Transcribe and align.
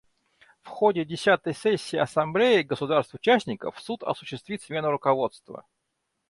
В 0.63 0.67
ходе 0.69 1.05
десятой 1.05 1.53
сессии 1.53 1.95
Ассамблеи 1.95 2.63
государств-участников 2.63 3.79
Суд 3.79 4.01
осуществит 4.01 4.63
смену 4.63 4.89
руководства. 4.89 5.63